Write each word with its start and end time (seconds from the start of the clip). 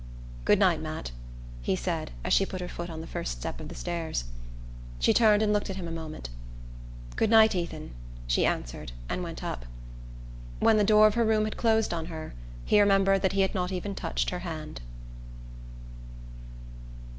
"Good 0.45 0.57
night, 0.57 0.81
Matt," 0.81 1.11
he 1.61 1.75
said 1.75 2.09
as 2.23 2.33
she 2.33 2.43
put 2.43 2.59
her 2.59 2.67
foot 2.67 2.89
on 2.89 3.01
the 3.01 3.05
first 3.05 3.33
step 3.33 3.59
of 3.61 3.67
the 3.67 3.75
stairs. 3.75 4.23
She 4.97 5.13
turned 5.13 5.43
and 5.43 5.53
looked 5.53 5.69
at 5.69 5.75
him 5.75 5.87
a 5.87 5.91
moment. 5.91 6.31
"Good 7.15 7.29
night, 7.29 7.53
Ethan," 7.53 7.91
she 8.25 8.43
answered, 8.43 8.93
and 9.09 9.21
went 9.21 9.43
up. 9.43 9.63
When 10.59 10.77
the 10.77 10.83
door 10.83 11.05
of 11.05 11.13
her 11.13 11.23
room 11.23 11.45
had 11.45 11.55
closed 11.55 11.93
on 11.93 12.07
her 12.07 12.33
he 12.65 12.79
remembered 12.81 13.21
that 13.21 13.33
he 13.33 13.41
had 13.41 13.53
not 13.53 13.71
even 13.71 13.93
touched 13.93 14.31
her 14.31 14.39
hand. 14.39 14.81